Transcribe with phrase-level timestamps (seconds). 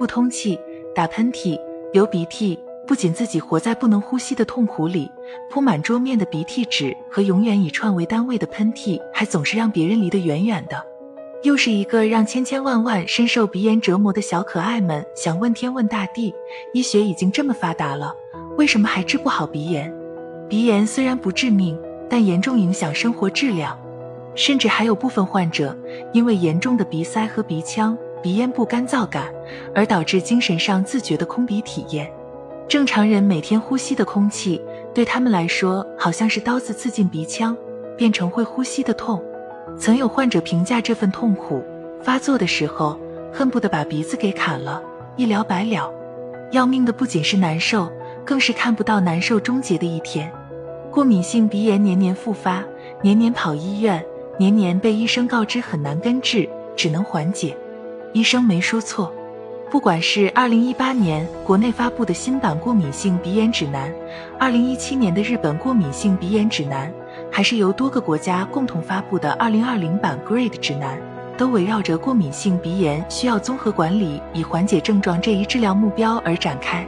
[0.00, 0.58] 不通气、
[0.94, 1.60] 打喷嚏、
[1.92, 5.10] 流鼻涕，不仅自己活在不能呼吸的痛苦里，
[5.50, 10.82] 铺满桌面的鼻涕纸和永远以串为单位的喷嚏，还总是让别人离得远远的。
[11.42, 16.34] 又是一个让千千万万深受鼻炎折磨的小可爱们想问天问大地：
[16.72, 18.14] 医学已经这么发达了，
[18.56, 19.94] 为什么还治不好鼻炎？
[20.48, 21.78] 鼻炎虽然不致命，
[22.08, 23.78] 但严重影响生活质量，
[24.34, 25.76] 甚至还有部分患者
[26.14, 27.98] 因为严重的鼻塞和鼻腔。
[28.22, 29.32] 鼻咽部干燥感，
[29.74, 32.10] 而导致精神上自觉的空鼻体验。
[32.68, 34.60] 正常人每天呼吸的空气，
[34.94, 37.56] 对他们来说好像是刀子刺进鼻腔，
[37.96, 39.22] 变成会呼吸的痛。
[39.78, 41.64] 曾有患者评价这份痛苦，
[42.02, 42.98] 发作的时候
[43.32, 44.82] 恨不得把鼻子给砍了，
[45.16, 45.92] 一了百了。
[46.52, 47.90] 要命的不仅是难受，
[48.24, 50.30] 更是看不到难受终结的一天。
[50.90, 52.64] 过敏性鼻炎年年复发，
[53.02, 54.04] 年年跑医院，
[54.38, 57.56] 年年被医生告知很难根治，只能缓解。
[58.12, 59.12] 医生没说错，
[59.70, 63.92] 不管是二零一八年国内发布的新版过敏性鼻炎指南，
[64.36, 66.92] 二零一七年的日本过敏性鼻炎指南，
[67.30, 70.98] 还是由多个国家共同发布的二零二零版 GRADE 指南，
[71.38, 76.84] 都围绕着过敏性鼻炎需要综合管理以缓解症状这一治疗目标而展开。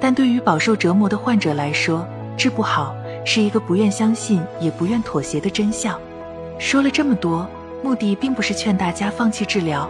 [0.00, 6.00] 但对于饱受折磨的患者来说，治不好是一个不愿相信也不愿妥协的真相。
[6.58, 7.46] 说了这么多，
[7.82, 9.86] 目的并不是劝大家放弃治疗。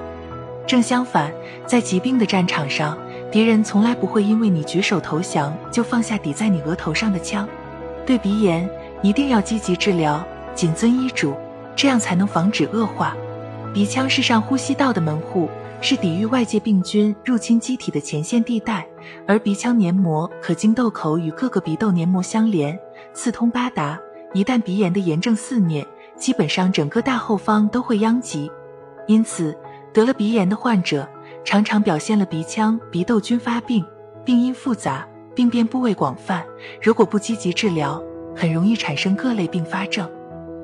[0.66, 1.30] 正相反，
[1.66, 2.96] 在疾病的战场上，
[3.30, 7.46] 敌人从来不会因为你举手投降就放下抵在你额头上的枪。
[8.06, 8.68] 对鼻炎，
[9.02, 11.34] 一定要积极治疗，谨遵医嘱，
[11.76, 13.14] 这样才能防止恶化。
[13.74, 15.50] 鼻腔是上呼吸道的门户，
[15.82, 18.86] 是抵御外界病菌入侵机体的前线地带，
[19.26, 22.78] 而鼻腔黏膜可经窦口与各个鼻窦黏膜相连，
[23.12, 24.00] 四通八达。
[24.32, 28.50] 一旦鼻炎的炎症肆虐，基本上整个大后方都会殃及。
[29.06, 29.54] 因此。
[29.94, 31.08] 得了鼻炎的患者，
[31.44, 33.84] 常常表现了鼻腔鼻窦菌发病，
[34.24, 36.44] 病因复杂，病变部位广泛。
[36.82, 38.02] 如果不积极治疗，
[38.34, 40.10] 很容易产生各类并发症。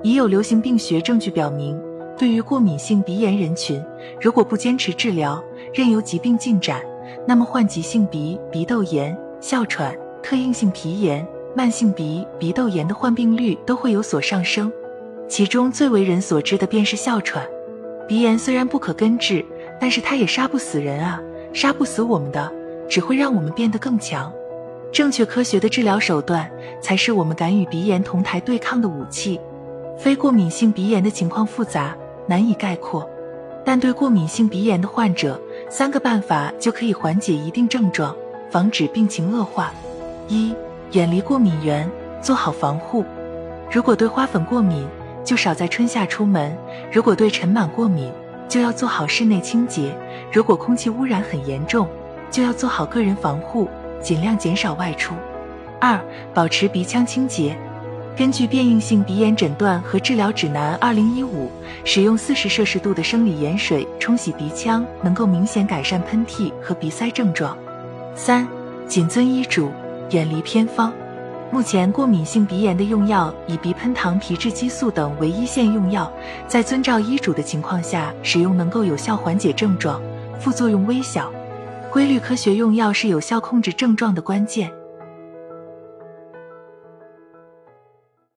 [0.03, 1.81] 已有流行病学证据表明，
[2.19, 3.81] 对于过敏性鼻炎人群，
[4.21, 5.41] 如果不坚持治疗，
[5.73, 6.83] 任由疾病进展，
[7.25, 14.73] 那么患急性鼻鼻窦炎、哮喘、特应性皮炎、慢性鼻鼻窦炎的患病率都会有所上升。
[15.29, 17.47] 其中最为人所知的便是哮喘。
[18.11, 19.47] 鼻炎虽然不可根治，
[19.81, 21.21] 但是它也杀不死人啊！
[21.53, 22.53] 杀不死我们的，
[22.89, 24.33] 只会让我们变得更强。
[24.91, 26.51] 正确科学的治疗手段，
[26.81, 29.41] 才是我们敢与鼻炎同台对抗的武器。
[29.97, 33.09] 非过敏性鼻炎的情况复杂，难以概括，
[33.65, 38.13] 但对过敏性鼻炎的患者，三个办法就可以缓解一定症状，
[38.51, 39.73] 防止病情恶化。
[40.27, 40.53] 一、
[40.95, 41.89] 远离过敏源，
[42.21, 43.05] 做好防护。
[43.71, 44.85] 如果对花粉过敏，
[45.31, 46.53] 就少在春夏出门。
[46.91, 48.11] 如果对尘螨过敏，
[48.49, 49.97] 就要做好室内清洁。
[50.33, 51.87] 如果空气污染很严重，
[52.33, 53.69] 就要做好个人防护，
[54.03, 55.15] 尽量减少外出。
[55.81, 56.01] 二、
[56.35, 57.57] 保持鼻腔清洁。
[58.17, 61.49] 根据变应性鼻炎诊断和治疗指南（二零一五），
[61.87, 67.57] 使用四十摄氏度的生理盐水冲洗鼻腔，能够明显改善喷嚏和鼻塞症状。
[68.17, 68.45] 三、
[68.89, 69.71] 谨遵医嘱，
[70.11, 70.93] 远离偏方。
[71.53, 76.11] 目前，过敏性鼻炎的用药以鼻喷糖皮质激素等为一线用药，
[76.47, 80.01] 在遵照医嘱的情况下使用，能够有效缓解症状，
[80.39, 81.29] 副作用微小。
[81.91, 84.71] 规律科学用药是有效控制症状的关键。